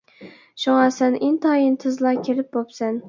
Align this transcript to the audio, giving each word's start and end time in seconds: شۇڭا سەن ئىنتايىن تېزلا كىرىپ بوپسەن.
شۇڭا 0.61 0.87
سەن 0.95 1.17
ئىنتايىن 1.27 1.77
تېزلا 1.85 2.15
كىرىپ 2.25 2.51
بوپسەن. 2.59 2.99